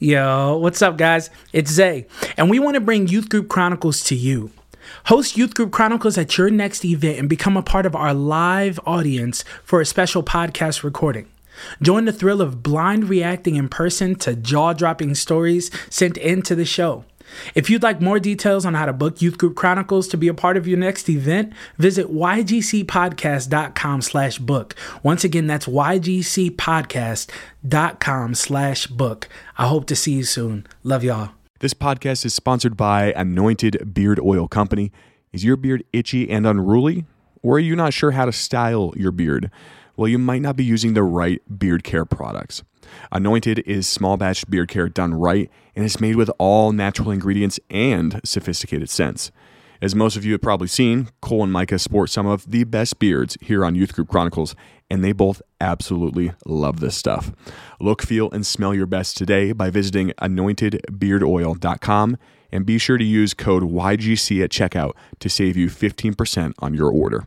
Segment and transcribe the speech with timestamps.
[0.00, 1.30] Yo, what's up, guys?
[1.52, 4.50] It's Zay, and we want to bring Youth Group Chronicles to you.
[5.04, 8.80] Host Youth Group Chronicles at your next event and become a part of our live
[8.86, 11.28] audience for a special podcast recording.
[11.80, 16.64] Join the thrill of blind reacting in person to jaw dropping stories sent into the
[16.64, 17.04] show.
[17.54, 20.34] If you'd like more details on how to book Youth Group Chronicles to be a
[20.34, 24.74] part of your next event, visit ygcpodcast.com slash book.
[25.02, 29.28] Once again, that's ygcpodcast.com slash book.
[29.56, 30.66] I hope to see you soon.
[30.82, 31.30] Love y'all.
[31.60, 34.92] This podcast is sponsored by Anointed Beard Oil Company.
[35.32, 37.04] Is your beard itchy and unruly?
[37.42, 39.50] Or are you not sure how to style your beard?
[39.96, 42.62] Well, you might not be using the right beard care products.
[43.12, 47.60] Anointed is small batch beard care done right, and it's made with all natural ingredients
[47.70, 49.30] and sophisticated scents.
[49.82, 52.98] As most of you have probably seen, Cole and Micah sport some of the best
[52.98, 54.54] beards here on Youth Group Chronicles,
[54.88, 57.32] and they both absolutely love this stuff.
[57.80, 62.16] Look, feel, and smell your best today by visiting anointedbeardoil.com
[62.52, 66.90] and be sure to use code YGC at checkout to save you 15% on your
[66.90, 67.26] order.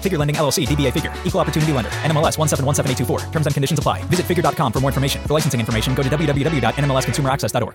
[0.00, 3.32] Figure Lending LLC, DBA Figure, Equal Opportunity Lender, NMLS 1717824.
[3.32, 4.02] Terms and conditions apply.
[4.04, 5.20] Visit figure.com for more information.
[5.22, 7.74] For licensing information, go to www.nmlsconsumeraccess.org.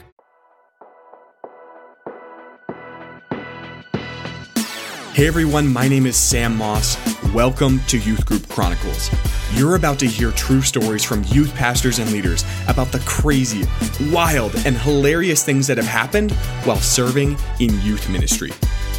[5.13, 6.97] Hey everyone, my name is Sam Moss.
[7.35, 9.12] Welcome to Youth Group Chronicles.
[9.53, 13.63] You're about to hear true stories from youth pastors and leaders about the crazy,
[14.12, 16.31] wild, and hilarious things that have happened
[16.63, 18.51] while serving in youth ministry.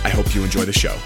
[0.05, 0.97] I hope you enjoy the show.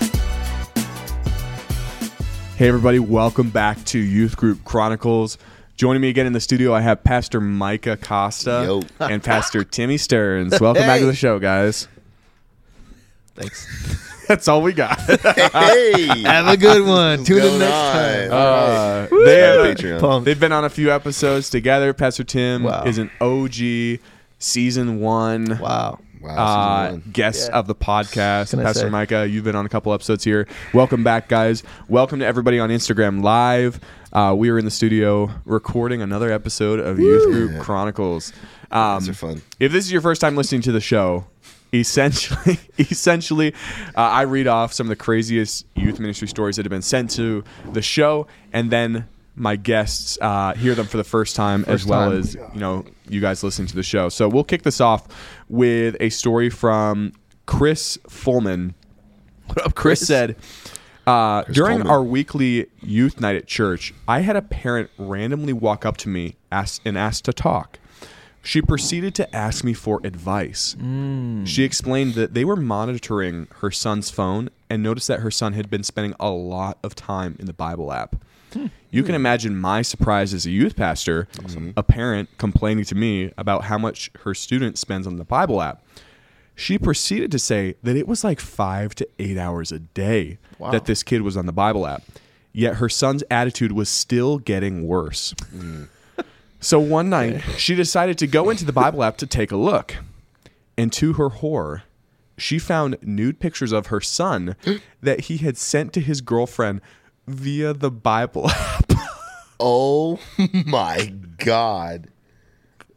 [2.59, 5.39] Hey everybody, welcome back to Youth Group Chronicles.
[5.77, 8.83] Joining me again in the studio, I have Pastor Micah Costa Yo.
[8.99, 10.61] and Pastor Timmy Stearns.
[10.61, 11.87] Welcome back to the show, guys.
[13.37, 14.05] Thanks.
[14.27, 14.99] That's all we got.
[15.01, 17.23] hey, Have a good one.
[17.25, 17.93] Tune in next on?
[17.93, 18.33] time.
[18.33, 20.25] Uh, they have, Patreon.
[20.25, 21.95] They've been on a few episodes together.
[21.95, 22.83] Pastor Tim Wow.
[22.83, 24.01] is an OG
[24.41, 26.01] season one Wow.
[26.21, 27.59] Wow, uh, guest Yeah.
[27.59, 28.61] of the podcast.
[28.61, 28.89] Pastor say?
[28.91, 30.47] Micah, you've been on a couple episodes here.
[30.75, 31.63] Welcome back, guys.
[31.89, 33.81] Welcome to everybody on Instagram Live.
[34.13, 38.33] Uh, we are in the studio recording another episode of Youth Group Chronicles.
[38.71, 39.43] Um, These are fun.
[39.61, 41.27] if this is your first time listening to the show,
[41.73, 43.53] essentially, essentially,
[43.97, 47.11] uh, I read off some of the craziest youth ministry stories that have been sent
[47.13, 49.07] to the show, and then
[49.39, 52.19] my guests uh, hear them for the first time, as well time.
[52.19, 54.09] as you know you guys listening to the show.
[54.09, 55.07] So we'll kick this off
[55.49, 57.13] with a story from
[57.47, 58.75] Chris Fullman.
[59.47, 60.37] What up, Chris said,
[61.07, 61.87] uh, during Tolman.
[61.91, 66.37] our weekly youth night at church, I had a parent randomly walk up to me
[66.53, 67.79] ask, and ask to talk.
[68.43, 70.77] She proceeded to ask me for advice.
[71.45, 75.69] She explained that they were monitoring her son's phone and noticed that her son had
[75.69, 78.17] been spending a lot of time in the Bible app.
[78.91, 81.29] You can imagine my surprise as a youth pastor,
[81.77, 85.83] a parent complaining to me about how much her student spends on the Bible app.
[86.55, 90.87] She proceeded to say that it was like five to eight hours a day that
[90.87, 92.03] this kid was on the Bible app.
[92.53, 95.35] Yet her son's attitude was still getting worse.
[95.55, 95.89] Mm.
[96.61, 99.97] So one night, she decided to go into the Bible app to take a look.
[100.77, 101.85] And to her horror,
[102.37, 104.57] she found nude pictures of her son
[105.03, 106.81] that he had sent to his girlfriend
[107.29, 108.93] via the Bible app.
[109.61, 110.19] Oh
[110.67, 112.09] my god,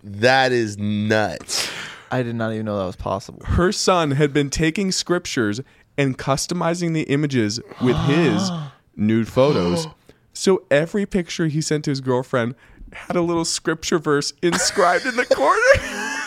[0.04, 1.70] that is nuts.
[2.12, 3.42] I did not even know that was possible.
[3.46, 5.62] Her son had been taking scriptures
[5.98, 8.52] and customizing the images with his
[8.96, 9.88] nude photos.
[10.34, 12.56] So every picture he sent to his girlfriend
[12.94, 15.60] had a little scripture verse inscribed in the corner.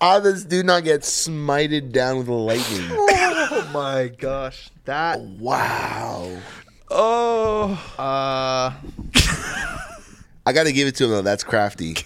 [0.00, 2.88] How do not get smited down with lightning?
[3.68, 6.36] Oh my gosh, that wow.
[6.90, 7.94] oh.
[7.98, 8.72] uh,
[10.46, 11.22] I got to give it to him though.
[11.22, 11.94] That's crafty.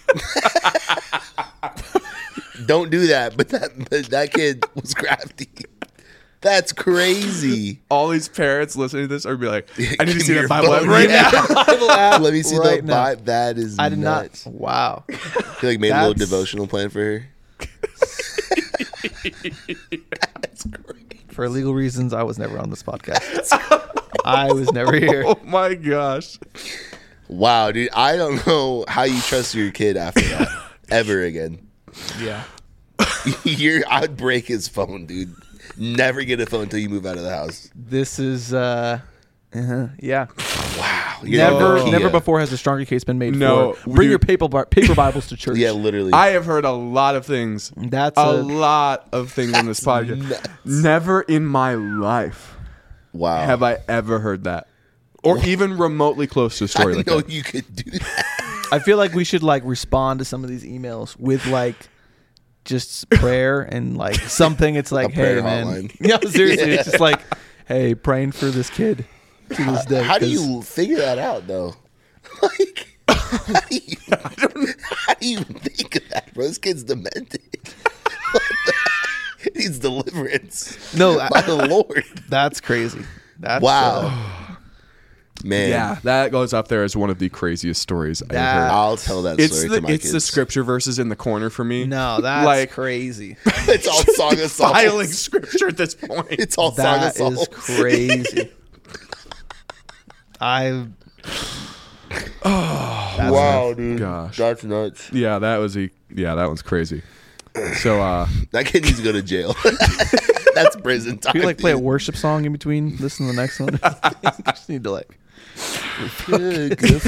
[2.65, 5.47] Don't do that, but that but that kid was crafty.
[6.41, 7.79] That's crazy.
[7.89, 10.35] All these parents listening to this are be like, I need to Give see me
[10.35, 11.31] that your Bible app right Yeah.
[11.31, 12.17] now.
[12.19, 13.03] Let me see right the now.
[13.05, 13.21] Bible.
[13.25, 13.79] That is.
[13.79, 14.45] I did nuts.
[14.45, 14.55] not.
[14.55, 15.03] Wow.
[15.61, 17.27] He like made a little That's- devotional plan for her.
[21.33, 23.51] For legal reasons, I was never on this podcast.
[24.25, 25.23] I was never here.
[25.27, 26.37] Oh my gosh.
[27.27, 27.89] Wow, dude.
[27.93, 30.47] I don't know how you trust your kid after that
[30.89, 31.67] ever again.
[32.19, 32.43] Yeah.
[33.43, 35.33] You're, I'd break his phone, dude.
[35.77, 37.69] Never get a phone until you move out of the house.
[37.75, 38.53] This is.
[38.53, 38.99] uh
[39.53, 40.27] uh-huh, Yeah.
[41.23, 41.29] Wow.
[41.29, 41.91] You're Never, Nokia.
[41.91, 44.09] never before has a stronger case been made No, for bring dude.
[44.11, 45.57] your paper Bi- paper Bibles to church.
[45.57, 46.13] Yeah, literally.
[46.13, 47.71] I have heard a lot of things.
[47.77, 50.29] That's a, a- lot of things on this podcast.
[50.29, 50.47] nuts.
[50.65, 52.55] Never in my life
[53.13, 53.45] wow.
[53.45, 54.67] have I ever heard that,
[55.23, 57.29] or even remotely close to a I story didn't like know that.
[57.31, 58.25] you could do that.
[58.71, 61.75] I feel like we should like respond to some of these emails with like
[62.65, 64.75] just prayer and like something.
[64.75, 66.01] It's like, A prayer hey man, hotline.
[66.23, 66.79] no, seriously, Yeah.
[66.79, 67.21] it's just like,
[67.67, 69.05] hey, praying for this kid
[69.49, 70.03] to this day.
[70.03, 71.75] How do you figure that out, though?
[72.41, 76.47] Like, how do you, how do you even think of that, bro?
[76.47, 77.41] This kid's demented.
[78.31, 78.41] What
[79.39, 80.95] He needs deliverance.
[80.95, 82.03] No, by I- the Lord.
[82.29, 83.01] That's crazy.
[83.39, 84.55] That's Wow, uh,
[85.43, 85.69] man.
[85.69, 88.71] Yeah, that goes up there as one of the craziest stories I've That- heard.
[88.71, 90.13] I'll tell that It's story the to my it's kids.
[90.13, 91.85] the scripture verses in the corner for me.
[91.85, 93.35] no, that's like crazy.
[93.45, 94.71] It's all song of songs.
[94.71, 96.27] filing scripture at this point.
[96.31, 97.39] It's all song of That songs.
[97.41, 98.51] is crazy.
[100.43, 100.87] I.
[102.45, 103.99] wow, dude.
[103.99, 104.35] gosh.
[104.35, 105.09] That's nuts.
[105.13, 107.01] yeah, that was a yeah, that one's crazy.
[107.75, 109.55] So uh That kid needs to go to jail.
[110.55, 111.33] That's prison time.
[111.33, 113.79] Can you like play a worship song in between this and the next one?
[114.47, 115.19] just need to like.
[116.25, 117.01] Good, good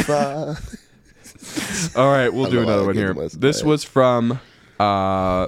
[1.95, 3.07] all right, we'll do another one here.
[3.07, 4.39] give them a This was from
[4.79, 5.47] uh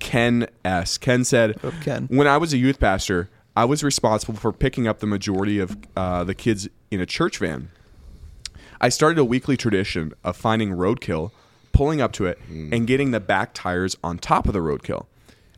[0.00, 0.98] Ken S.
[0.98, 2.08] Ken said, Up Ken.
[2.10, 5.76] When I was a youth pastor, I was responsible for picking up the majority of
[5.96, 7.70] uh, the kids in a church van.
[8.80, 11.30] I started a weekly tradition of finding roadkill,
[11.72, 15.06] pulling up to it, and getting the back tires on top of the roadkill.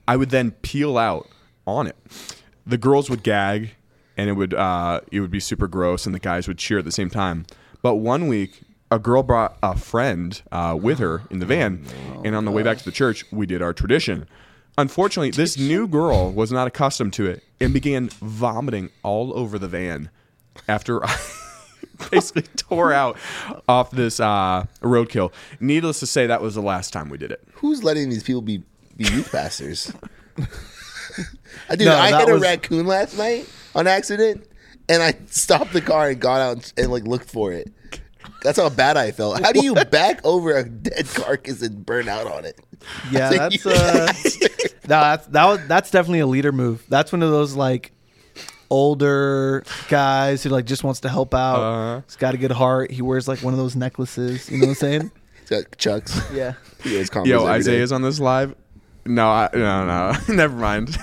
[0.07, 1.29] I would then peel out
[1.67, 1.97] on it.
[2.65, 3.71] The girls would gag,
[4.17, 6.85] and it would uh, it would be super gross, and the guys would cheer at
[6.85, 7.47] the same time.
[7.83, 11.85] But one week, a girl brought a friend uh, with her in the van,
[12.25, 14.29] and on the way back to the church, we did our tradition.
[14.79, 19.69] Unfortunately, this new girl was not accustomed to it and began vomiting all over the
[19.69, 20.11] van
[20.69, 21.17] after I
[22.11, 23.19] basically tore out
[23.69, 25.33] off this uh, roadkill.
[25.61, 27.47] Needless to say, that was the last time we did it.
[27.55, 28.63] Who's letting these people be,
[28.97, 29.93] be youth pastors?
[31.69, 34.47] I Dude, No, I that hit a raccoon last night on accident,
[34.89, 37.73] and I stopped the car and got out and, and, like looked for it.
[38.43, 39.43] That's how bad I felt.
[39.43, 42.61] How do you back over a dead carcass and burn out on it?
[43.11, 44.13] Yeah, that's uh,
[44.89, 46.85] no, that's that was that's definitely a leader move.
[46.89, 47.93] That's one of those like
[48.75, 51.61] older guys who like just wants to help out.
[51.61, 52.01] Uh-huh.
[52.07, 52.91] He's got a good heart.
[52.91, 54.51] He wears like one of those necklaces.
[54.51, 55.13] You know what I'm saying?
[55.41, 56.21] He's got chucks.
[56.33, 56.55] Yeah.
[56.83, 57.51] He wears Yo, every day.
[57.51, 58.57] Isaiah's on this live.
[59.07, 60.13] No, I, no, no.
[60.35, 60.99] Never mind.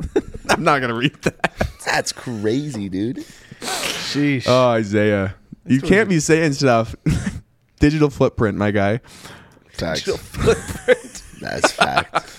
[0.48, 1.68] I'm not gonna read that.
[1.84, 3.24] That's crazy, dude.
[3.60, 4.44] Sheesh.
[4.46, 5.34] Oh, Isaiah,
[5.66, 6.94] you can't be saying stuff.
[7.80, 9.00] Digital footprint, my guy.
[9.72, 10.04] Facts.
[11.40, 12.35] That's fact.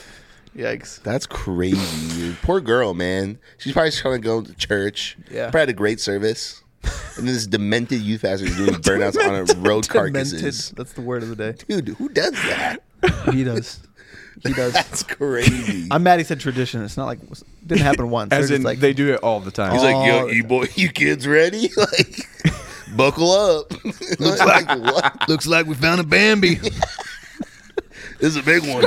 [0.57, 1.01] Yikes.
[1.03, 2.37] That's crazy, dude.
[2.41, 3.37] Poor girl, man.
[3.57, 5.15] She's probably trying to go to church.
[5.31, 5.43] Yeah.
[5.43, 6.63] Probably had a great service.
[7.17, 9.89] And this demented youth pastor is doing burnouts on a road Demented.
[9.89, 10.71] carcasses.
[10.71, 11.55] That's the word of the day.
[11.67, 12.79] Dude, who does that?
[13.31, 13.79] He does.
[14.43, 14.73] He does.
[14.73, 15.87] That's crazy.
[15.91, 16.83] I'm mad he said tradition.
[16.83, 18.31] It's not like it didn't happen once.
[18.31, 19.73] As They're in, just like they do it all the time.
[19.73, 21.69] He's like, yo, you boy, you kids ready?
[21.77, 22.27] like,
[22.95, 23.71] buckle up.
[24.19, 25.29] Looks like what?
[25.29, 26.55] looks like we found a Bambi.
[26.55, 28.83] This is a big one.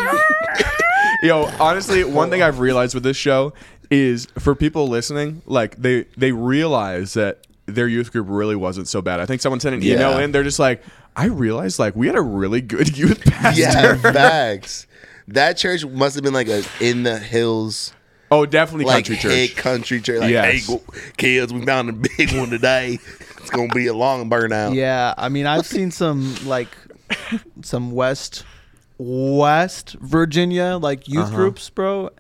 [1.22, 3.52] Yo, honestly, one thing I've realized with this show
[3.90, 9.02] is for people listening, like they they realize that their youth group really wasn't so
[9.02, 9.20] bad.
[9.20, 10.20] I think someone sent an email Yeah.
[10.24, 10.32] in.
[10.32, 10.82] They're just like,
[11.16, 13.60] I realized like we had a really good youth pastor.
[13.60, 14.86] yeah, facts.
[15.28, 17.92] That church must have been like a in the hills,
[18.32, 19.56] Oh, definitely like country hit church.
[19.56, 20.20] country church.
[20.20, 20.66] Like, Yes.
[20.66, 20.78] hey,
[21.16, 22.98] kids, we found a big one today.
[23.38, 24.74] It's gonna be a long burnout.
[24.74, 26.68] Yeah, I mean, I've seen some like
[27.62, 28.44] some West
[29.00, 31.36] West Virginia like youth uh-huh.
[31.36, 32.10] groups, bro.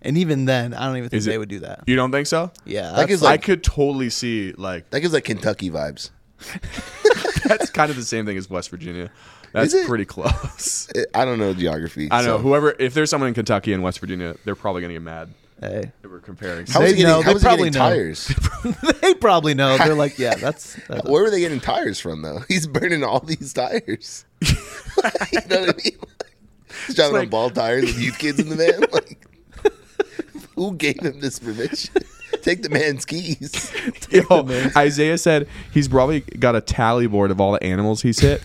[0.00, 1.84] And even then, I don't even think Is they it- would do that.
[1.86, 2.50] You don't think so?
[2.64, 6.10] Yeah, That that's gives I like could totally see like that gives like Kentucky vibes.
[7.44, 9.10] that's kind of the same thing as West Virginia.
[9.52, 9.86] That's it?
[9.86, 10.90] pretty close.
[11.14, 12.08] I don't know geography.
[12.10, 14.94] I know so- whoever if there's someone in Kentucky and West Virginia, they're probably gonna
[14.94, 15.28] get mad
[15.62, 15.92] hey.
[16.02, 16.66] that we're comparing.
[16.66, 17.88] How was They he getting, know, how they was probably getting know.
[17.88, 18.30] tires?
[19.00, 19.78] they probably know.
[19.78, 22.40] They're like, yeah, that's, that's Where were they getting tires from though?
[22.48, 24.24] He's burning all these tires.
[24.40, 24.48] you
[25.48, 25.96] know what I mean?
[26.86, 28.80] He's driving on like- ball tires with youth kids in the van.
[28.92, 29.24] Like,
[30.54, 31.94] who gave him this permission?
[32.42, 33.72] Take the man's keys.
[34.10, 38.42] Yo, Isaiah said he's probably got a tally board of all the animals he's hit.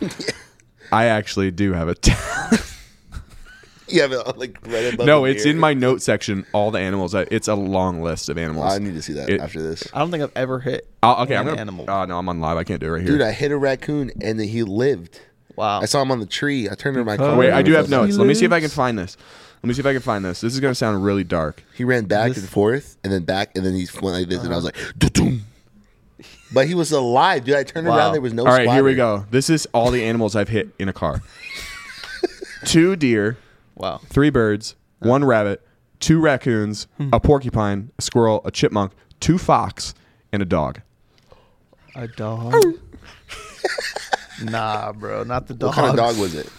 [0.91, 2.57] I actually do have a tally.
[3.94, 5.06] You have it like right above.
[5.06, 5.56] no, it's mirror.
[5.56, 6.46] in my note section.
[6.51, 7.13] All the animals.
[7.15, 8.74] It's a long list of animals.
[8.74, 9.88] I need to see that It- after this.
[9.94, 10.88] I don't think I've ever hit.
[11.01, 11.62] I'll- okay, I'm an gonna.
[11.62, 11.86] animal.
[11.88, 12.58] Oh no, I'm on live.
[12.58, 13.12] I can't do it right here.
[13.12, 15.22] Dude, I hit a raccoon and then he lived.
[15.56, 15.79] Wow.
[15.82, 16.70] I saw him on the tree.
[16.70, 17.29] I turned around my car.
[17.29, 18.03] Oh, wait, I do have No.
[18.03, 18.17] notes.
[18.17, 19.15] Let me see if I can find this.
[19.63, 20.41] Let me see if I can find this.
[20.41, 21.63] This is gonna sound really dark.
[21.74, 24.44] He ran back This- and forth and then back and then he went like this
[24.44, 24.84] and I was uh-huh.
[24.86, 25.44] like, "Doo-doom."
[26.53, 27.56] but he was alive, dude.
[27.56, 27.98] I turned Wow.
[27.98, 28.12] around.
[28.13, 28.44] There was no.
[28.46, 29.25] all right, here we go.
[29.32, 31.22] This is all the animals I've hit in a car.
[32.65, 33.38] Two deer,
[33.77, 34.00] wow.
[34.10, 35.62] three birds, one rabbit,
[36.00, 37.10] two raccoons, Hmm.
[37.13, 39.93] a porcupine, a squirrel, a chipmunk, two fox,
[40.31, 40.81] and a dog.
[41.96, 42.53] A dog?
[44.43, 45.69] nah, bro, not the dog.
[45.69, 46.50] What kind of dog was it?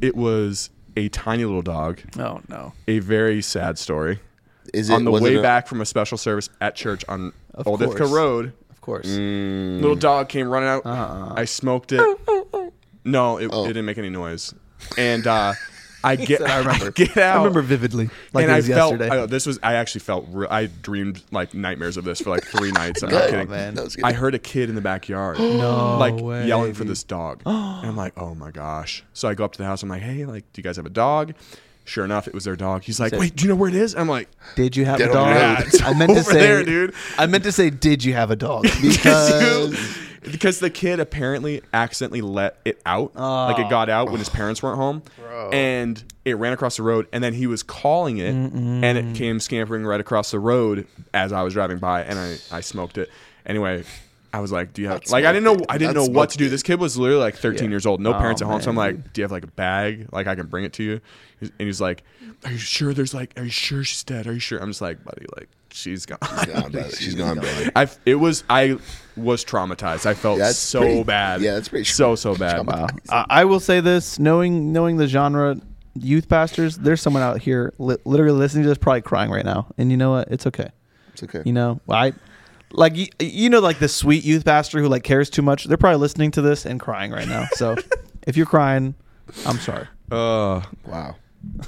[0.00, 2.00] It was a tiny little dog.
[2.18, 2.72] Oh no.
[2.88, 4.18] A very sad story.
[4.74, 7.04] Is it on the was way it a- back from a special service at church
[7.08, 8.10] on Of Old Ithaca course.
[8.10, 9.06] Road, Of course.
[9.06, 9.80] Mm.
[9.80, 10.84] little dog came running out.
[10.84, 11.34] Uh-uh.
[11.36, 12.00] I smoked it.
[13.04, 13.64] No, it, Oh.
[13.64, 14.52] it didn't make any noise.
[14.98, 15.54] And uh,
[16.04, 17.36] I get, "I remember." get out.
[17.36, 19.22] I remember vividly, like and I felt yesterday.
[19.22, 22.44] I, this was I actually felt re- I dreamed like nightmares of this for like
[22.44, 23.02] three nights.
[23.02, 23.48] I'm not kidding.
[23.48, 23.74] man.
[23.74, 23.96] That was.
[24.02, 26.92] I heard a kid in the backyard no like way, yelling for dude.
[26.92, 27.42] this dog.
[27.46, 29.04] and I'm like, oh my gosh.
[29.12, 29.82] So I go up to the house.
[29.82, 31.34] I'm like, hey, like, do you guys have a dog?
[31.86, 32.82] Sure enough, it was their dog.
[32.82, 33.94] He's like, Said- wait, do you know where it is?
[33.94, 35.28] I'm like, Did you have Dead a dog?
[35.28, 35.82] on the road.
[35.82, 36.94] I meant to over say, there, dude.
[37.16, 38.66] I meant to say, did you have a dog?
[38.82, 44.28] Because because the kid apparently accidentally let it out, like it got out when his
[44.28, 44.32] ah.
[44.32, 45.02] parents weren't home,
[45.52, 47.06] and it ran across the road.
[47.12, 51.32] And then he was calling it, and it came scampering right across the road as
[51.32, 53.08] I was driving by, and I I smoked it.
[53.46, 53.84] Anyway,
[54.32, 55.64] I was like, "Do you have Not like I didn't know.
[55.68, 57.70] I didn't Not know what to do." This kid was literally like 13 Yeah.
[57.70, 58.60] years old, no Oh, parents at home.
[58.60, 60.08] So I'm man, like, "Do you have like a bag?
[60.12, 61.00] Like I can bring it to you?"
[61.40, 62.02] And he's like,
[62.44, 62.92] "Are you sure?
[62.94, 64.26] There's like, are you sure she's dead?
[64.26, 66.90] Are you sure?" I'm just like, "Buddy, like she's gone." Gone, brother.
[66.90, 67.70] She's gone, brother.
[67.76, 68.78] I it was I
[69.16, 70.06] was traumatized.
[70.06, 71.40] I felt that's so pretty- bad.
[71.42, 72.66] yeah, that's pretty so so bad.
[72.66, 72.88] Wow.
[73.10, 75.56] I, I will say this: knowing knowing the genre,
[75.94, 79.66] youth pastors, there's someone out here li- literally listening to this, probably crying right now.
[79.78, 80.28] And you know what?
[80.30, 80.68] It's okay.
[81.12, 81.42] It's okay.
[81.46, 82.12] You know, I
[82.72, 85.64] like you, you know, like the sweet youth pastor who like cares too much.
[85.64, 87.46] They're probably listening to this and crying right now.
[87.54, 87.76] So
[88.26, 88.94] if you're crying,
[89.46, 89.86] I'm sorry.
[90.10, 91.16] Uh, Wow.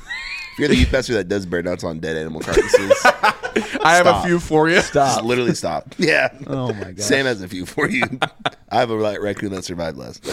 [0.53, 4.23] If you're the youth pastor that does burnouts on dead animal carcasses, I have a
[4.25, 4.75] few for you.
[4.75, 5.23] just Stop.
[5.23, 5.95] literally stop.
[5.99, 6.37] Yeah.
[6.49, 7.01] Oh my god.
[7.01, 8.03] Sam has a few for you.
[8.69, 10.27] I have a ra- raccoon that survived last.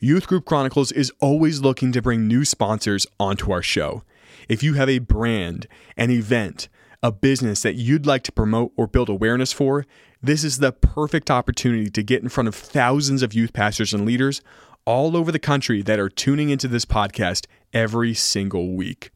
[0.00, 4.02] Youth Group Chronicles is always looking to bring new sponsors onto our show.
[4.48, 6.68] If you have a brand, an event,
[7.02, 9.86] a business that you'd like to promote or build awareness for,
[10.22, 14.06] this is the perfect opportunity to get in front of thousands of youth pastors and
[14.06, 14.40] leaders
[14.86, 19.10] all over the country that are tuning into this podcast every single week.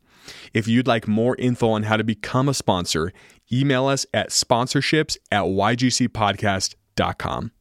[0.52, 3.12] If you'd like more info on how to become a sponsor,
[3.50, 7.52] email us at sponsorships at ygcpodcast.com.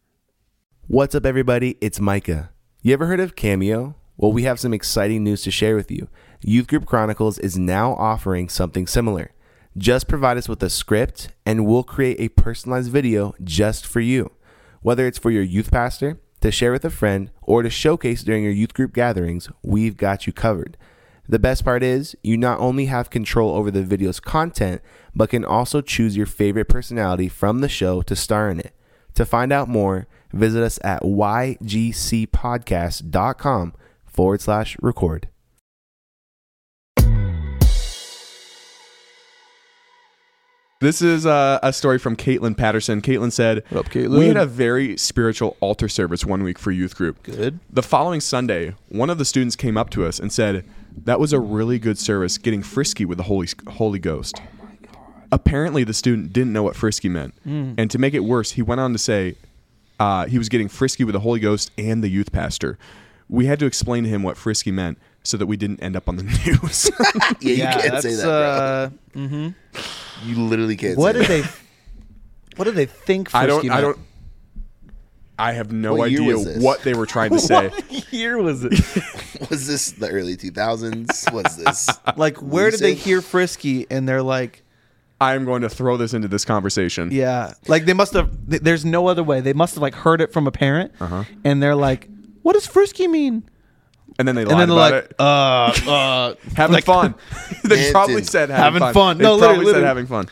[0.88, 1.78] What's up, everybody?
[1.82, 2.52] It's Micah.
[2.82, 3.96] You ever heard of Cameo?
[4.16, 6.08] Well, we have some exciting news to share with you.
[6.42, 9.32] Youth Group Chronicles is now offering something similar.
[9.76, 14.32] Just provide us with a script, and we'll create a personalized video just for you.
[14.82, 18.44] Whether it's for your youth pastor, to share with a friend, or to showcase during
[18.44, 20.78] your youth group gatherings, we've got you covered.
[21.28, 24.84] The best part is, you not only have control over the video's content,
[25.16, 28.76] but can also choose your favorite personality from the show to star in it.
[29.16, 33.74] To find out more, visit us at ygcpodcast.com
[34.06, 35.30] forward slash record.
[40.80, 43.02] This is uh, a story from Caitlin Patterson.
[43.02, 44.20] Caitlin said, What up, Caitlin?
[44.20, 47.24] We had a very spiritual altar service one week for youth group.
[47.24, 47.60] Good.
[47.72, 50.66] The following Sunday, one of the students came up to us and said,
[51.06, 54.40] That was a really good service, getting frisky with the Holy, Holy Ghost.
[55.32, 57.34] Apparently, the student didn't know what frisky meant.
[57.44, 59.36] And to make it worse, he went on to say
[60.00, 62.78] uh, he was getting frisky with the Holy Ghost and the youth pastor.
[63.28, 66.08] We had to explain to him what frisky meant so that we didn't end up
[66.10, 66.90] on the news.
[67.42, 69.22] Yeah, you yeah, can't that's, say that, bro.
[69.22, 69.52] uh,
[70.26, 71.44] You literally can't what say did that.
[71.44, 71.50] they?
[72.58, 73.36] What do they think?
[73.36, 73.60] I don't.
[73.60, 73.96] Frisky I meant?
[73.98, 74.06] don't.
[75.40, 76.64] I have no What year idea was this?
[76.64, 77.68] what they were trying to say.
[77.70, 78.72] What year was it?
[79.52, 81.32] Was this the early 2000s?
[81.32, 81.88] Was this?
[82.16, 83.06] like, where did they Recent?
[83.06, 83.86] hear Frisky?
[83.92, 84.64] And they're like,
[85.22, 87.10] I'm going to throw this into this conversation.
[87.12, 88.32] yeah, like they must have.
[88.50, 89.42] th- There's no other way.
[89.42, 91.26] They must have like heard it from a parent, Uh-huh.
[91.44, 92.08] and they're like,
[92.42, 93.44] "What does Frisky mean?"
[94.20, 95.16] And then they And then they're about like, it.
[95.20, 97.16] "Uh, uh, Having like, fun.
[97.64, 97.92] they Hampton.
[97.94, 99.18] probably said having, Having fun.
[99.20, 99.88] They No, probably literally- said literally.
[99.88, 100.30] having fun.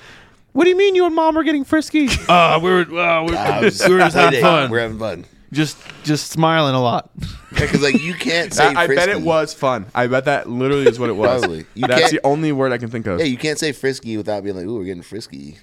[0.53, 2.08] What do you mean you and mom are getting frisky?
[2.29, 4.72] uh, we were, uh, we, I we was- were just having fun.
[4.72, 5.25] We're having fun.
[5.51, 7.12] just, just smiling a lot.
[7.50, 8.65] Because like you can't say.
[8.65, 9.24] I, I bet it frisky.
[9.24, 9.86] was fun.
[9.94, 11.41] I bet that literally is what it was.
[11.41, 11.65] Probably.
[11.75, 13.20] You That's can't- the only word I can think of.
[13.20, 15.58] Yeah, you can't say frisky without being like, "Ooh, we're getting frisky."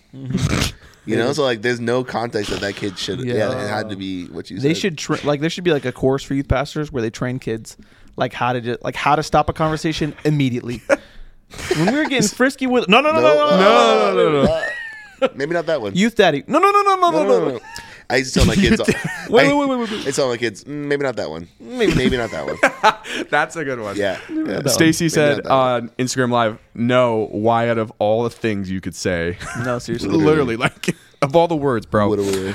[1.04, 3.20] You know, so like, there's no context that that kid should.
[3.24, 3.64] Yeah, Yeah.
[3.64, 4.58] it had to be what you.
[4.58, 4.62] Said.
[4.64, 4.80] They said.
[4.80, 7.38] should tra- like there should be like a course for youth pastors where they train
[7.40, 7.76] kids
[8.16, 10.82] like how to just, like how to stop a conversation immediately.
[11.76, 14.44] when we were getting frisky with no no no no no no, no, no, no,
[14.44, 15.28] no.
[15.34, 15.94] Maybe not that one.
[15.94, 17.60] youth daddy no no no no no no no, no, no.
[18.10, 18.80] I used to tell my kids.
[19.30, 20.06] Wait, I, wait, wait, wait, wait, wait.
[20.08, 21.48] I tell my kids, mm, maybe not that one.
[21.58, 23.26] Maybe, maybe not that one.
[23.30, 23.96] That's a good one.
[23.96, 24.18] Yeah.
[24.28, 24.66] yeah.
[24.66, 25.58] Stacy Maybe said not that one.
[25.84, 30.10] on Instagram Live, "No, why out of all the things you could say, no seriously
[30.10, 32.54] literally, like of all the words, bro." What do we-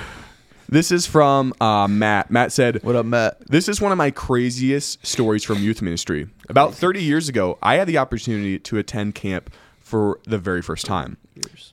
[0.69, 2.29] This is from uh, Matt.
[2.29, 6.27] Matt said, what up Matt This is one of my craziest stories from youth ministry.
[6.49, 10.85] About 30 years ago, I had the opportunity to attend camp for the very first
[10.85, 11.15] time.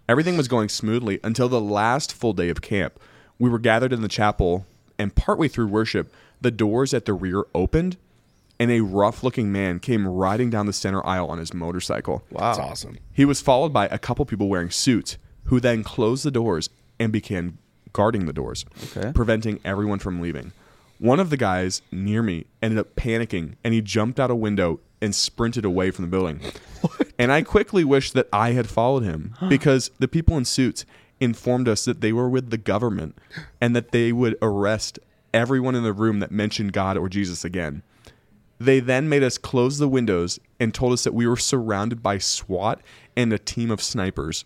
[0.09, 3.01] Everything was going smoothly until the last full day of camp.
[3.39, 4.65] We were gathered in the chapel,
[4.97, 7.97] and partway through worship, the doors at the rear opened,
[8.61, 12.23] and a rough looking man came riding down the center aisle on his motorcycle.
[12.31, 12.55] Wow.
[12.55, 12.99] That's awesome.
[13.13, 16.71] He was followed by a couple people wearing suits, who then closed the doors
[17.01, 17.59] and began
[17.95, 19.11] guarding the doors, Okay.
[19.15, 20.53] preventing everyone from leaving.
[20.99, 24.81] One of the guys near me ended up panicking and he jumped out a window
[25.01, 26.41] and sprinted away from the building.
[27.19, 30.85] And I quickly wished that I had followed him because the people in suits
[31.21, 33.17] informed us that they were with the government
[33.61, 34.99] and that they would arrest
[35.33, 37.83] everyone in the room that mentioned God or Jesus again.
[38.59, 42.19] They then made us close the windows and told us that we were surrounded by
[42.19, 42.81] SWAT
[43.17, 44.45] and a team of snipers.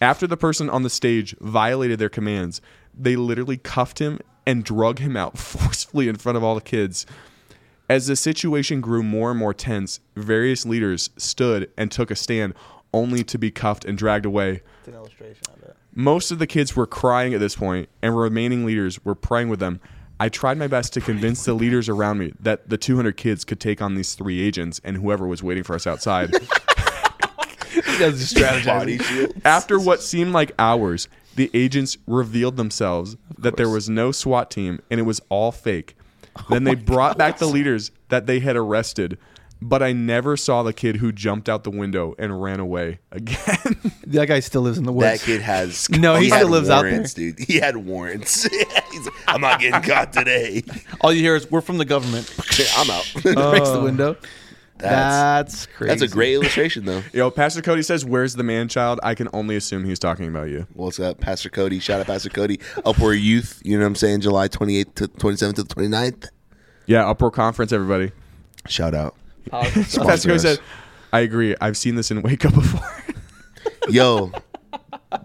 [0.00, 2.60] After the person on the stage violated their commands,
[2.96, 7.04] they literally cuffed him and drug him out forcefully in front of all the kids.
[7.88, 12.54] As the situation grew more and more tense, various leaders stood and took a stand
[12.92, 14.62] only to be cuffed and dragged away.
[14.86, 18.64] an illustration of it Most of the kids were crying at this point, and remaining
[18.64, 19.80] leaders were praying with them.
[20.20, 23.60] I tried my best to convince the leaders around me that the 200 kids could
[23.60, 26.32] take on these three agents and whoever was waiting for us outside.
[27.98, 29.32] That's just Body shield.
[29.44, 34.80] After what seemed like hours, the agents revealed themselves that there was no SWAT team
[34.90, 35.96] and it was all fake.
[36.48, 39.18] Then they oh brought back the leaders that they had arrested,
[39.60, 43.92] but I never saw the kid who jumped out the window and ran away again.
[44.06, 45.22] that guy still lives in the West.
[45.22, 45.88] That kid has.
[45.98, 46.92] No, he had still lives out there.
[46.92, 47.38] warrants, dude.
[47.40, 48.44] He had warrants.
[48.44, 50.62] He's like, I'm not getting caught today.
[51.00, 52.32] all you hear is we're from the government
[52.76, 53.10] I'm out.
[53.12, 53.84] breaks the oh.
[53.84, 54.16] window
[54.78, 57.02] That's that's crazy that's a great illustration, though.
[57.12, 59.00] Yo, Pastor Cody says, Where's the man child?
[59.02, 60.66] I can only assume he's talking about you.
[60.74, 61.78] What's up, Pastor Cody?
[61.80, 62.60] Shout out, Pastor Cody.
[62.84, 63.60] Upward Youth.
[63.64, 64.20] You know what I'm saying?
[64.20, 66.28] July 28th to 27th to the 29th.
[66.86, 68.12] Yeah, Uproar Conference, everybody.
[68.68, 69.14] Shout out.
[69.50, 70.42] Pastor Cody us.
[70.42, 70.60] said,
[71.12, 71.54] I agree.
[71.60, 73.04] I've seen this in Waco before.
[73.88, 74.30] Yo,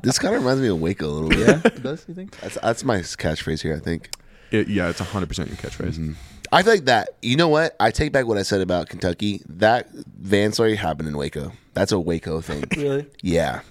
[0.01, 1.39] this kind of reminds me of Waco a little bit.
[1.73, 4.09] yeah does you think That's, that's my catchphrase here, I think.
[4.51, 5.95] It- yeah, it's 100% your catchphrase.
[5.99, 6.13] Mm-hmm.
[6.53, 7.09] I feel like that.
[7.21, 7.75] You know what?
[7.79, 9.41] I take back what I said about Kentucky.
[9.49, 11.51] That van story happened in Waco.
[11.73, 12.63] That's a Waco thing.
[12.77, 13.61] really Yeah.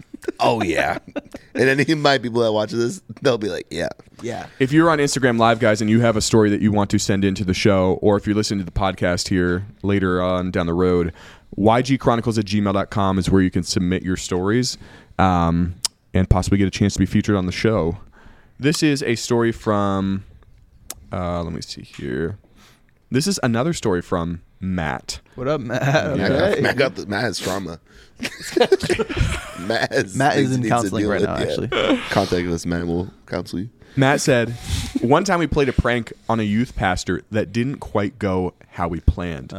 [0.41, 0.99] Oh yeah.
[1.55, 3.91] and any of my people that watch this, they'll be like, yeah.
[4.21, 6.91] yeah If you're on Instagram Live, guys, and you have a story that you want
[6.91, 10.51] to send into the show, or if you're listening to the podcast here later on
[10.51, 11.13] down the road,
[11.57, 14.77] ygchronicles at gmail.com is where you can submit your stories
[15.19, 15.77] um,
[16.15, 17.99] and possibly get a chance to be featured on the show.
[18.59, 20.25] This is a story from,
[21.13, 22.39] uh, let me see here.
[23.13, 25.21] This is another story from Matt.
[25.35, 25.83] what up Matt
[26.17, 26.61] Matt, got, Okay.
[26.63, 27.79] Matt, got the, Matt has trauma.
[29.61, 31.43] Matt, has Matt is things in he needs to counseling deal right with, now, yeah.
[31.43, 31.69] actually.
[32.09, 32.87] Contact us, Matt.
[32.87, 33.69] We'll counsel you.
[33.97, 34.53] Matt said,
[35.03, 38.89] One time we played a prank on a youth pastor that didn't quite go how
[38.89, 39.53] we planned.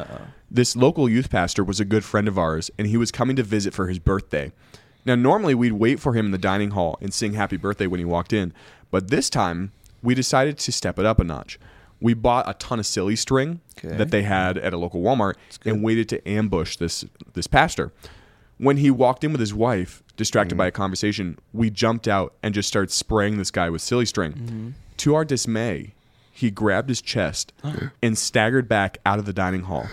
[0.50, 3.44] This local youth pastor was a good friend of ours, and he was coming to
[3.44, 4.52] visit for his birthday.
[5.06, 8.00] Now, normally we'd wait for him in the dining hall and sing happy birthday when
[8.00, 8.52] he walked in,
[8.90, 11.60] but this time we decided to step it up a notch.
[12.04, 13.96] We bought a ton of silly string Okay.
[13.98, 15.36] that they had at a local Walmart
[15.66, 17.92] and waited to ambush this this pastor.
[18.58, 20.60] When he walked in with his wife, distracted mm.
[20.60, 24.34] by a conversation, we jumped out and just started spraying this guy with silly string.
[24.34, 24.70] Mm-hmm.
[24.98, 25.96] To our dismay,
[26.32, 27.54] he grabbed his chest
[28.04, 29.88] and staggered back out of the dining hall.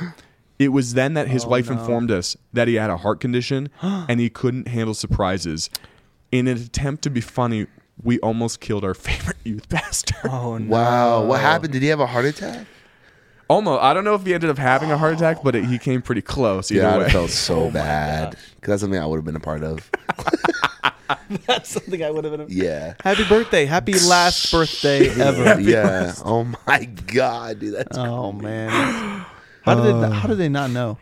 [0.59, 3.71] It was then that his oh, wife informed us that he had a heart condition
[3.83, 5.71] and he couldn't handle surprises.
[6.33, 7.67] In an attempt to be funny,
[8.03, 10.17] we almost killed our favorite youth pastor.
[10.25, 10.69] Oh no!
[10.71, 11.25] Wow.
[11.25, 11.73] What happened?
[11.73, 12.67] Did he have a heart attack?
[13.49, 13.83] Almost.
[13.83, 16.03] I don't know if he ended up having a heart attack, but it, he came
[16.03, 17.07] pretty close either Yeah, way.
[17.07, 19.91] I felt so oh bad because that's something I would have been a part of.
[21.47, 22.47] That's something I would have been.
[22.49, 22.95] Yeah.
[23.03, 23.65] Happy birthday!
[23.65, 25.61] Happy last birthday ever.
[25.61, 26.13] yeah.
[26.25, 27.75] Oh my god, dude.
[27.75, 27.97] That's.
[27.99, 28.71] Oh man.
[29.63, 30.11] How did they?
[30.17, 30.99] How did they not know?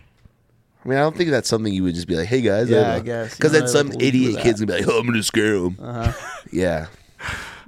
[0.88, 2.94] I mean, I don't think that's something you would just be like, "Hey guys." Yeah,
[2.94, 3.36] I guess.
[3.36, 4.42] Because You then don't some really believe idiot that.
[4.42, 6.12] kid's gonna be like, "Oh, I'm gonna scare him." Uh-huh.
[6.50, 6.86] Yeah.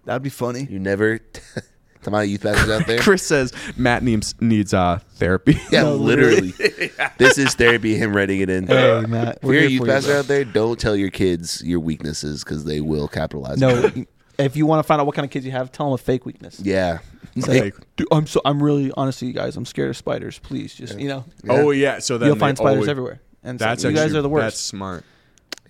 [0.07, 0.67] That'd be funny.
[0.71, 1.21] You never.
[2.03, 2.99] Some of youth pastors out there.
[3.01, 5.61] Chris says Matt needs needs uh, therapy.
[5.71, 6.53] Yeah, No, literally.
[7.19, 7.95] this is therapy.
[7.95, 8.67] Him writing it in.
[8.69, 10.19] Hey Matt, If we're you're a here youth for you, pastor bro.
[10.21, 13.61] out there, don't tell your kids your weaknesses because they will capitalize.
[13.63, 14.09] on No, it.
[14.41, 15.99] If you want to find out what kind of kids you have, tell them a
[15.99, 16.61] fake weakness.
[16.61, 16.99] Yeah.
[17.35, 20.39] He's Like- like, dude, I'm so I'm really honestly, you guys, I'm scared of spiders.
[20.39, 21.99] Please, just you know, Oh yeah.
[22.01, 23.21] So then you'll they find spiders always- everywhere.
[23.43, 24.45] And so That's you guys actually- are the worst.
[24.45, 25.05] That's smart.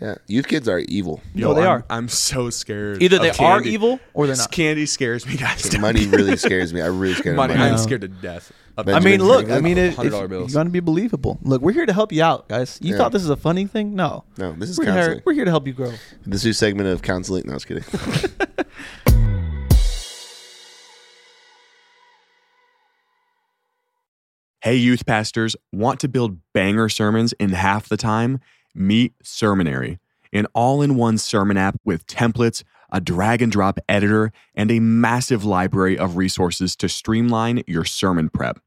[0.01, 0.15] Yeah.
[0.29, 1.21] Youth kids are evil.
[1.35, 1.85] No, they I'm, are.
[1.91, 3.03] I'm so scared.
[3.03, 3.71] Either of they are candy.
[3.73, 4.51] evil or they're not.
[4.51, 5.79] Candy scares me, guys.
[5.79, 6.81] Money really scares me.
[6.81, 7.53] I really scared money.
[7.53, 7.73] of money.
[7.73, 8.51] I'm scared to death.
[8.79, 10.53] of I mean, Benjamin look, I Franklin, mean, it, $100 bills.
[10.55, 11.39] you're gonna be believable.
[11.43, 12.79] Look, we're here to help you out, guys.
[12.81, 12.97] You Yeah.
[12.97, 13.95] thought this is a funny thing?
[13.95, 15.23] No, No, this is we're here, counseling.
[15.27, 15.93] we're here to help you grow.
[16.25, 17.43] This new segment of counseling.
[17.45, 17.85] No, I was kidding.
[24.71, 28.39] Hey, youth pastors, want to build banger sermons in half the time?
[28.73, 29.99] Meet Sermonary,
[30.33, 34.79] an all in one sermon app with templates, a drag and drop editor, and a
[34.79, 38.61] massive library of resources to streamline your sermon prep.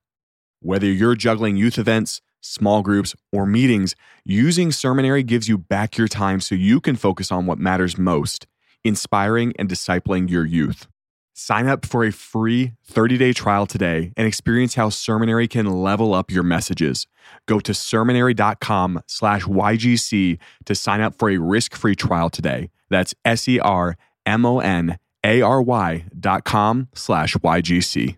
[0.59, 6.09] Whether you're juggling youth events, small groups, or meetings, using Sermonary gives you back your
[6.09, 8.45] time so you can focus on what matters most
[8.83, 10.85] inspiring and discipling your youth.
[11.33, 16.29] Sign up for a free 30-day trial today and experience how Sermonary can level up
[16.29, 17.07] your messages.
[17.47, 22.69] Go to sermonary.com slash YGC to sign up for a risk-free trial today.
[22.89, 28.17] That's S E R M O N A R Y dot com slash YGC.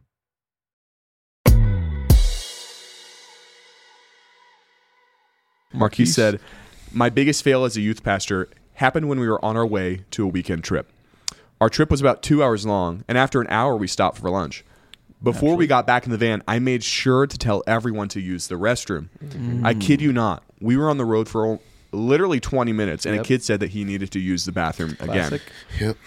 [5.73, 6.39] Marquis said,
[6.91, 10.23] My biggest fail as a youth pastor happened when we were on our way to
[10.23, 10.91] a weekend trip.
[11.61, 14.63] Our trip was about two hours long, and after an hour, we stopped for lunch.
[15.23, 18.47] Before we got back in the van, I made sure to tell everyone to use
[18.47, 19.07] the restroom.
[19.65, 19.81] I mm.
[19.81, 20.43] kid you not.
[20.59, 21.59] We were on the road for
[21.91, 23.25] literally 20 minutes, and Yep.
[23.25, 25.39] a kid said that he needed to use the bathroom again.
[25.79, 25.97] Yep.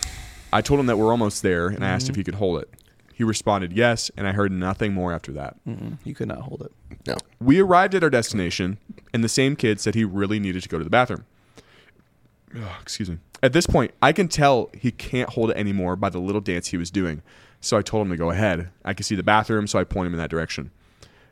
[0.53, 2.19] I told him that we're almost there, and I asked if mm.
[2.19, 2.73] he could hold it.
[3.13, 5.57] He responded yes, and I heard nothing more after that.
[5.67, 6.73] Mm-mm, you could not hold it.
[7.05, 7.17] No.
[7.41, 8.79] We arrived at our destination,
[9.13, 11.25] and the same kid said he really needed to go to the bathroom.
[12.55, 13.19] Ugh, excuse me.
[13.43, 16.69] At this point, I can tell he can't hold it anymore by the little dance
[16.69, 17.23] he was doing.
[17.61, 18.71] So I told him to go ahead.
[18.85, 20.71] I could see the bathroom, so I point him in that direction.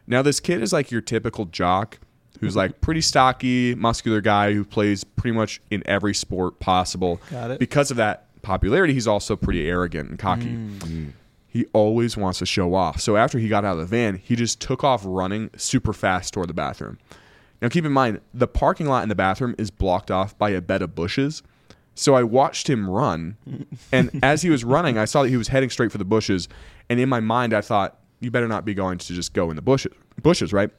[0.06, 1.98] Now, this kid is like your typical jock
[2.40, 2.58] who's mm-hmm.
[2.58, 7.20] like pretty stocky, muscular guy who plays pretty much in every sport possible.
[7.30, 7.58] Got it.
[7.58, 10.50] Because of that popularity, he's also pretty arrogant and cocky.
[10.50, 11.12] Mm.
[11.48, 13.00] He always wants to show off.
[13.00, 16.34] So after he got out of the van, he just took off running super fast
[16.34, 16.98] toward the bathroom.
[17.62, 20.60] Now keep in mind, the parking lot in the bathroom is blocked off by a
[20.60, 21.42] bed of bushes.
[21.96, 23.36] So I watched him run,
[23.90, 26.48] and as he was running, I saw that he was heading straight for the bushes.
[26.88, 29.56] And in my mind, I thought, "You better not be going to just go in
[29.56, 30.70] the bushes, bushes, right?"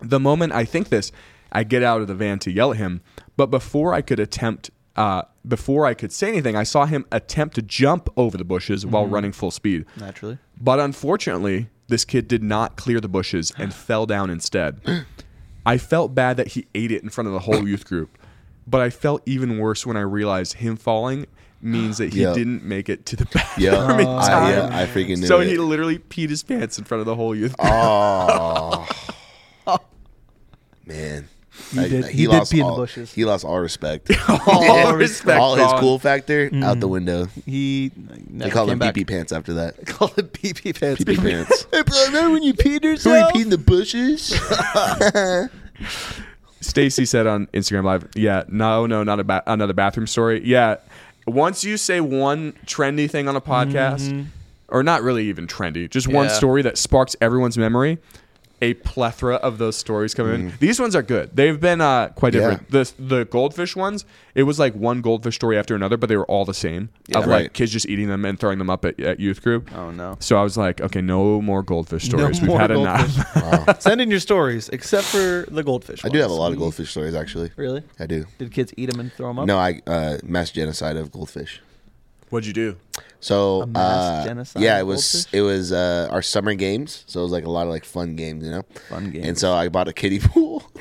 [0.00, 1.10] The moment I think this,
[1.50, 3.00] I get out of the van to yell at him.
[3.36, 7.54] But before I could attempt, uh, before I could say anything, I saw him attempt
[7.56, 9.86] to jump over the bushes while running full speed.
[9.96, 10.38] Naturally.
[10.60, 14.80] But unfortunately, this kid did not clear the bushes and fell down instead.
[15.66, 18.18] I felt bad that he ate it in front of the whole youth group,
[18.66, 21.26] but I felt even worse when I realized him falling
[21.60, 22.34] means that he Yep.
[22.34, 23.98] didn't make it to the bathroom Yeah.
[23.98, 25.48] in I, yeah, I freaking knew so it.
[25.48, 27.70] he literally peed his pants in front of the whole youth group.
[27.72, 28.86] Oh.
[30.86, 31.28] Man.
[31.72, 33.14] He did- he did pee in the bushes.
[33.14, 34.10] He lost all respect.
[34.28, 36.90] All respect all his cool factor out the mm.
[36.90, 37.28] window.
[37.46, 38.94] He They never call came him back.
[38.94, 39.86] pee pants after that.
[39.86, 41.04] Call it pee pee pants.
[41.04, 41.66] Pee pants.
[41.70, 43.30] Hey, bro, remember when you peed Who yourself?
[43.32, 44.32] he peed in the bushes?
[46.64, 50.42] Stacy said on Instagram Live, yeah, no, no, not a ba- another bathroom story.
[50.44, 50.76] Yeah,
[51.26, 54.22] once you say one trendy thing on a podcast, mm-hmm.
[54.68, 56.32] or not really even trendy, just one Yeah.
[56.32, 57.98] story that sparks everyone's memory,
[58.62, 60.52] a plethora of those stories come in.
[60.60, 61.30] These ones are good.
[61.36, 62.40] They've been uh, quite Yeah.
[62.50, 62.70] different.
[62.70, 66.26] The the goldfish ones, it was like one goldfish story after another, but they were
[66.26, 66.88] all the same.
[67.14, 67.42] of right.
[67.42, 69.70] like kids just eating them and throwing them up at, at youth group.
[69.76, 70.16] Oh no.
[70.20, 72.40] So I was like, okay, no more goldfish No stories.
[72.40, 73.16] We've more had goldfish.
[73.36, 73.82] enough.
[73.82, 76.04] Send in your stories, except for the goldfish.
[76.04, 76.40] I do have a ones.
[76.40, 77.50] lot of goldfish stories, actually.
[77.56, 77.82] Really?
[77.98, 78.24] I do.
[78.38, 79.46] Did kids eat them and throw them up?
[79.46, 81.60] No, I uh, mass genocide of goldfish.
[82.34, 82.76] What'd you do?
[83.20, 85.32] So A mass uh, genocide yeah, it was goldfish?
[85.38, 87.04] it was uh, our summer games.
[87.06, 88.62] So it was like a lot of like fun games, you know.
[88.88, 89.26] Fun games.
[89.28, 90.64] And so I bought a kiddie pool.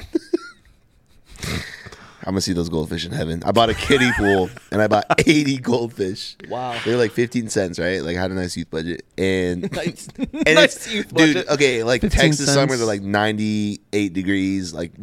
[2.26, 3.44] I'm gonna see those goldfish in heaven.
[3.46, 6.38] I bought a kiddie pool and I bought 80 goldfish.
[6.50, 6.80] Wow.
[6.86, 8.02] They're like 15 cents, right?
[8.02, 11.36] Like I had a nice youth budget and Nice- and nice youth dude.
[11.36, 11.50] budget.
[11.50, 12.78] Okay, like 15 Texas summer, cents.
[12.80, 14.94] they're like 98 degrees, like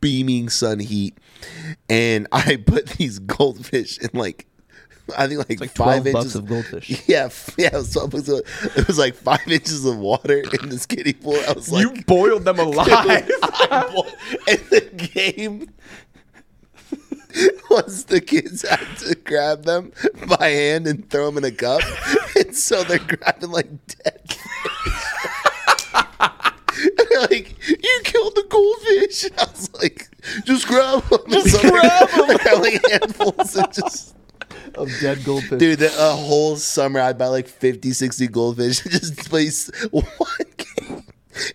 [0.00, 1.18] beaming sun heat,
[1.90, 4.46] and I put these goldfish in like.
[5.16, 7.02] I think like, like five inches of goldfish.
[7.08, 7.68] Yeah, yeah.
[7.68, 8.42] It was, 12 bucks of-
[8.76, 11.38] it was like five inches of water in this kiddie pool.
[11.48, 12.88] I was like, you boiled them alive.
[12.88, 15.70] and the game
[17.70, 19.92] was the kids had to grab them
[20.28, 21.82] by hand and throw them in a cup,
[22.36, 24.36] and so they're grabbing like dead.
[27.20, 29.24] Like, you killed the goldfish.
[29.24, 30.08] And I was like,
[30.44, 31.18] just grab them.
[31.28, 32.28] Just grab 'em.
[32.28, 34.14] They got like handfuls and just.
[34.74, 35.58] Of dead goldfish.
[35.58, 40.04] Dude, the, a whole summer I'd buy like 50, 60 goldfish and just place one
[40.56, 41.02] game.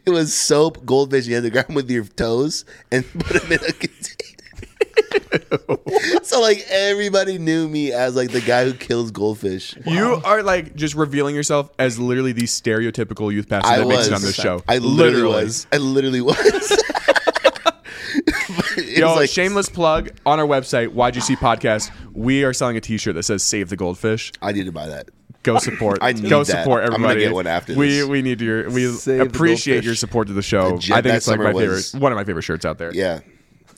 [0.06, 1.28] It was soap, goldfish.
[1.28, 4.20] You had to grab them with your toes and put them in a container.
[6.24, 9.76] so like everybody knew me as like the guy who kills goldfish.
[9.86, 13.98] You are like just revealing yourself as literally the stereotypical youth pastor I that makes
[13.98, 14.64] was it on this show.
[14.68, 15.68] I literally, was.
[15.72, 16.84] I literally was.
[18.94, 21.92] It Yo, like shameless plug on our website, YGC Podcast.
[22.14, 25.10] We are selling a T-shirt that says "Save the Goldfish." I need to buy that.
[25.44, 26.00] Go support.
[26.02, 26.62] I need Go that.
[26.64, 28.08] support I'm gonna get one after we this.
[28.08, 30.72] we need your we Save appreciate your support to the show.
[30.74, 32.66] The jet I think that it's like my was- favorite, one of my favorite shirts
[32.66, 32.94] out there.
[32.94, 33.20] Yeah.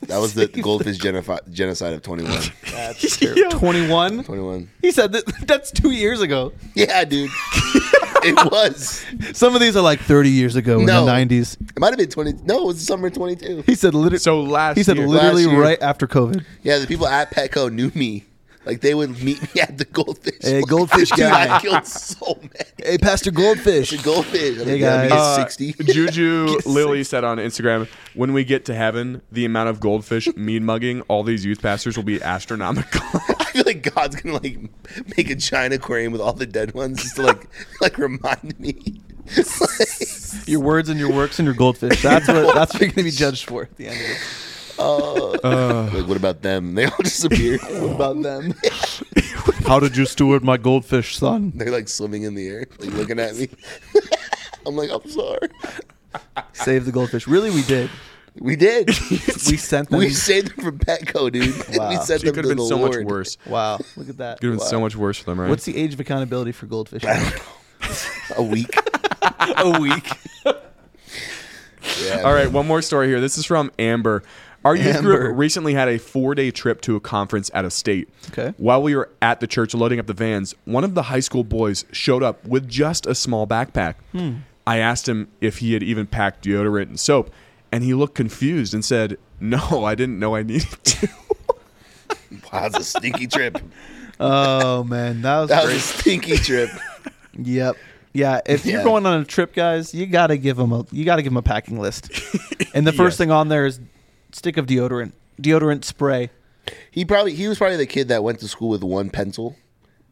[0.07, 2.31] That was the goldfish genofi- genocide of 21.
[3.37, 3.49] Yo.
[3.49, 4.23] 21.
[4.25, 4.69] 21.
[4.81, 6.51] He said that that's two years ago.
[6.75, 7.31] Yeah, dude.
[8.25, 9.05] It was.
[9.33, 11.05] Some of these are like 30 years ago in No.
[11.05, 11.57] the 90s.
[11.61, 12.33] It might have been 20.
[12.45, 13.63] No, it was summer 22.
[13.65, 14.17] He said literally.
[14.19, 15.61] So last he said year- literally Last year.
[15.61, 16.43] right after COVID.
[16.63, 18.25] Yeah, the people at Petco knew me.
[18.65, 20.39] Like they would meet me at the goldfish.
[20.41, 21.55] Hey, goldfish Dude, guy.
[21.55, 22.65] I killed so many.
[22.83, 23.91] Hey, Pastor Goldfish.
[23.91, 24.57] The goldfish.
[24.59, 25.11] I'm Hey, like, yeah, me guys.
[25.11, 25.73] at Uh, 60.
[25.83, 30.65] Juju Lily said on Instagram, when we get to heaven, the amount of goldfish mean
[30.65, 33.01] mugging all these youth pastors will be astronomical.
[33.55, 34.57] I feel like God's gonna like
[35.15, 37.47] make a giant aquarium with all the dead ones just to like
[37.81, 39.01] like remind me.
[40.45, 42.01] Your words and your works and your goldfish.
[42.03, 42.53] That's what.
[42.53, 44.17] That's what you're going to be judged for at the end of it.
[44.77, 45.89] Uh, uh.
[45.91, 46.75] like, what about them?
[46.75, 47.57] They all disappear.
[47.63, 48.53] What about them?
[49.65, 51.53] How did you steward my goldfish, son?
[51.55, 53.49] They're like swimming in the air, like looking at me.
[54.67, 55.49] I'm like, I'm sorry.
[56.53, 57.27] Save the goldfish.
[57.27, 57.89] Really, we did.
[58.39, 58.87] We did.
[59.49, 59.99] We sent them.
[59.99, 61.55] we saved them from Petco, dude.
[61.77, 61.89] Wow.
[61.89, 62.95] We sent it them could to have been the so Lord.
[63.03, 63.37] much worse.
[63.45, 64.39] wow, look at that.
[64.39, 65.49] Could have been so much worse for them, right?
[65.49, 67.03] What's the age of accountability for goldfish?
[68.35, 68.69] A week.
[69.57, 70.09] a week.
[72.03, 72.21] Yeah.
[72.23, 73.21] All right, one more story here.
[73.21, 74.23] This is from Amber.
[74.63, 75.17] Our youth Amber.
[75.27, 78.09] group recently had a four day trip to a conference out of state.
[78.31, 78.53] Okay.
[78.57, 81.43] While we were at the church loading up the vans, one of the high school
[81.43, 83.95] boys showed up with just a small backpack.
[84.11, 84.37] Hmm.
[84.65, 87.31] I asked him if he had even packed deodorant and soap,
[87.75, 91.09] and he looked confused and said, No, I didn't know I needed to.
[92.51, 93.57] Wow, that's a stinky trip.
[94.19, 96.69] Oh man, that was That was a stinky trip.
[97.37, 97.75] Yep.
[98.13, 98.83] Yeah, if you're Yeah.
[98.83, 101.41] going on a trip, guys, you gotta give them a you gotta give them a
[101.41, 102.09] packing list.
[102.73, 103.17] And the first Yes.
[103.17, 103.79] thing on there is
[104.31, 105.11] stick of deodorant,
[105.41, 106.29] deodorant spray.
[106.91, 109.55] He probably he was probably the kid that went to school with one pencil.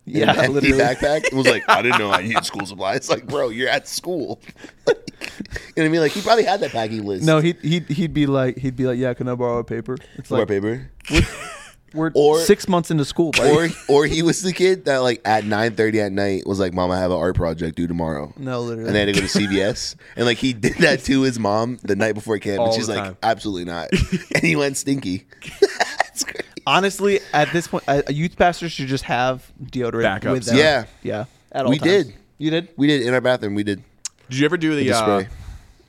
[0.05, 0.83] in Yeah, an empty literally.
[0.83, 1.25] backpack.
[1.25, 3.09] It was like, I didn't know I needed school supplies.
[3.09, 4.41] Like, bro, you're at school.
[5.39, 6.01] Like, you know what I mean?
[6.01, 7.25] Like he probably had that packing list.
[7.25, 9.97] No, he he'd he'd be like he'd be like, yeah, can I borrow a paper?
[10.15, 10.89] It's More like paper.
[11.93, 13.49] we're Or- six months into school, buddy.
[13.51, 16.73] Or or he was the kid that like at nine thirty at night was like,
[16.73, 18.33] Mom, I have an art project due tomorrow.
[18.37, 18.87] no, literally.
[18.87, 19.95] And they had to go to CVS.
[20.15, 22.59] and like he did that to his mom the night before camp.
[22.59, 23.17] All and she's the like, time.
[23.21, 23.89] absolutely not.
[24.35, 25.25] and he went stinky.
[25.61, 26.45] That's great.
[26.65, 30.31] Honestly, at this point, a a youth pastor should just have deodorant Backups.
[30.31, 30.57] with them.
[30.57, 30.85] Yeah.
[31.03, 31.25] yeah.
[31.51, 31.91] At all We times.
[32.05, 32.13] did.
[32.39, 32.69] You did?
[32.77, 33.53] We did in our bathroom.
[33.53, 33.83] We did.
[34.29, 35.27] Did you ever do the the uh, spray.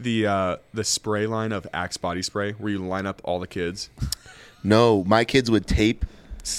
[0.00, 3.46] the uh, the spray line of Axe body spray where you line up all the
[3.46, 3.90] kids?
[4.62, 6.04] No, my kids would tape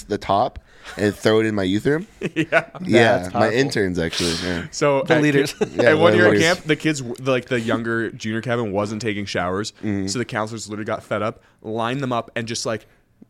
[0.08, 0.58] the top
[0.96, 2.06] and throw it in my youth room.
[2.34, 2.68] yeah.
[2.82, 4.34] yeah, That's my interns actually.
[4.42, 4.66] Yeah.
[4.70, 5.52] So The at leaders.
[5.54, 9.02] Camp, Yeah, at one year at camp, the kids, like the younger junior cabin, wasn't
[9.02, 10.06] taking showers, Mm-hmm.
[10.06, 12.86] so the counselors literally got fed up, lined them up, and just like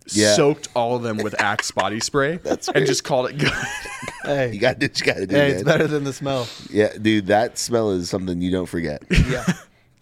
[0.08, 0.34] Yeah.
[0.34, 3.52] soaked all of them with Axe body spray, That's and just called it good.
[4.26, 5.54] Hey, You got to you got to do hey, that.
[5.54, 6.46] it's better than the smell.
[6.70, 9.02] Yeah, dude, that smell is something you don't forget.
[9.28, 9.44] Yeah.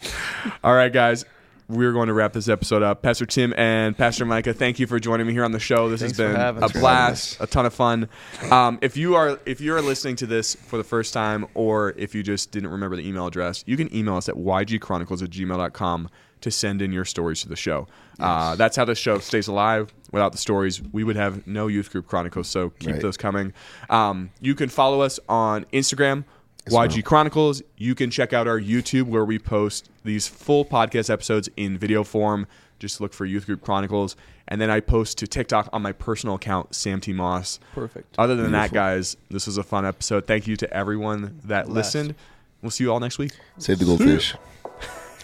[0.65, 1.25] all right, guys.
[1.67, 3.01] We're going to wrap this episode up.
[3.01, 5.89] Pastor Tim and Pastor Micah, thank you for joining me here on the show.
[5.89, 6.73] This Thanks has been having a us.
[6.73, 8.09] Thanks for blast, a ton of fun.
[8.51, 11.95] Um, if you are if you are listening to this for the first time, or
[11.97, 15.31] if you just didn't remember the email address, you can email us at ygchronicles at
[15.31, 16.11] gmail.com
[16.45, 17.87] to send in your stories to the show.
[18.19, 19.93] Uh, that's how the show stays alive.
[20.13, 22.49] Without the stories, we would have no youth group chronicles.
[22.49, 23.03] So keep Right.
[23.03, 23.53] those coming.
[23.91, 26.25] Um, you can follow us on Instagram.
[26.71, 27.63] YG Chronicles.
[27.77, 32.03] You can check out our YouTube where we post these full podcast episodes in video
[32.05, 32.47] form.
[32.79, 34.17] Just look for Youth Group Chronicles.
[34.49, 37.13] And then I post to TikTok on my personal account, Sam T.
[37.13, 37.59] Moss.
[37.75, 38.15] Perfect.
[38.19, 40.27] Other than that, guys, this was a fun episode.
[40.27, 41.95] Thank you to everyone that Blessed.
[41.97, 42.15] listened.
[42.63, 43.33] We'll see you all next week.
[43.59, 44.35] Save the goldfish.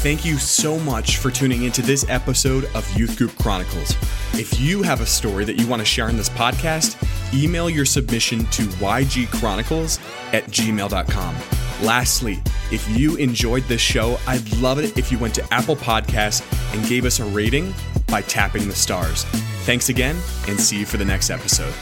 [0.00, 3.90] Thank you so much for tuning into this episode of Youth Group Chronicles.
[4.32, 6.96] If you have a story that you want to share in this podcast,
[7.34, 10.00] email your submission to ygchronicles
[10.32, 11.36] at gmail.com.
[11.82, 16.42] Lastly, if you enjoyed this show, I'd love it if you went to Apple Podcasts
[16.74, 17.74] and gave us a rating
[18.06, 19.24] by tapping the stars.
[19.64, 20.16] Thanks again,
[20.48, 21.74] and see you for the next episode.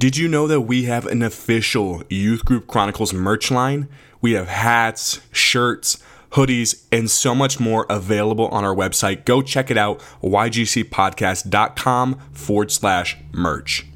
[0.00, 3.86] Did you know that we have an official Youth Group Chronicles merch line?
[4.22, 9.26] We have hats, shirts, hoodies, and so much more available on our website.
[9.26, 13.89] Go check it out, ygcpodcast.com forward slash merch.